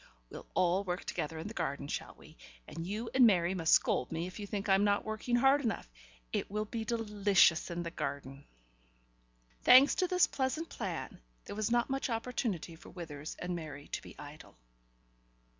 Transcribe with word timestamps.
We'll 0.31 0.47
all 0.55 0.83
work 0.83 1.05
together 1.05 1.37
in 1.37 1.47
the 1.47 1.53
garden, 1.53 1.87
shall 1.87 2.15
we, 2.17 2.35
and 2.67 2.87
you 2.87 3.11
and 3.13 3.27
Mary 3.27 3.53
must 3.53 3.73
scold 3.73 4.11
me 4.11 4.25
if 4.25 4.39
you 4.39 4.47
think 4.47 4.67
I'm 4.67 4.83
not 4.83 5.05
working 5.05 5.35
hard 5.35 5.61
enough. 5.61 5.87
It 6.33 6.49
will 6.49 6.65
be 6.65 6.83
delicious 6.83 7.69
in 7.69 7.83
the 7.83 7.91
garden." 7.91 8.43
Thanks 9.61 9.93
to 9.93 10.07
this 10.07 10.25
pleasant 10.25 10.69
plan, 10.69 11.21
there 11.45 11.55
was 11.55 11.69
not 11.69 11.91
much 11.91 12.09
opportunity 12.09 12.75
for 12.75 12.89
Withers 12.89 13.35
and 13.37 13.55
Mary 13.55 13.89
to 13.89 14.01
be 14.01 14.15
idle. 14.17 14.57